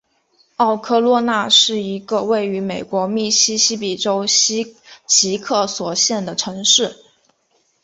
[0.55, 6.97] 奥科洛纳是一个位于美国密西西比州奇克索县的城市。